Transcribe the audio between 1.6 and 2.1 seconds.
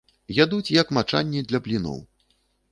бліноў.